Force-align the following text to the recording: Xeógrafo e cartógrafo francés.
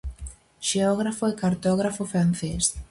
Xeógrafo 0.69 1.23
e 1.31 1.37
cartógrafo 1.41 2.03
francés. 2.13 2.65